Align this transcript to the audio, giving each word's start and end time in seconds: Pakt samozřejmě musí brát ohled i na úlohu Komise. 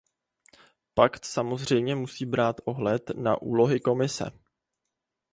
Pakt 0.95 1.25
samozřejmě 1.25 1.95
musí 1.95 2.25
brát 2.25 2.55
ohled 2.65 3.09
i 3.09 3.19
na 3.19 3.41
úlohu 3.41 3.79
Komise. 3.83 4.31